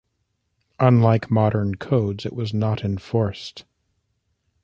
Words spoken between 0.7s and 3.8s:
Unlike modern codes, it was not enforced.